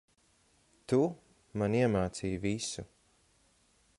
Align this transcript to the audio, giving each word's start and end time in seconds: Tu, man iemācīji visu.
Tu, 0.93 0.97
man 1.63 1.77
iemācīji 1.81 2.41
visu. 2.49 2.89